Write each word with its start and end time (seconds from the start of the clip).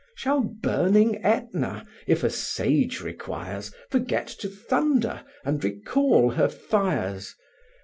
Shall 0.15 0.39
burning 0.41 1.23
Etna, 1.23 1.85
if 2.07 2.23
a 2.23 2.29
sage 2.31 3.01
requires, 3.01 3.71
Forget 3.91 4.25
to 4.39 4.49
thunder, 4.49 5.21
and 5.45 5.63
recall 5.63 6.31
her 6.31 6.49
fires? 6.49 7.35